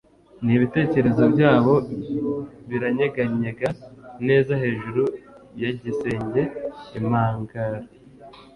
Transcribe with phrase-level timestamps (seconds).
[0.45, 1.75] nibitekerezo byabo
[2.69, 3.69] biranyeganyega
[4.27, 5.03] neza hejuru
[5.61, 6.41] ya gisenge
[6.97, 7.79] impagara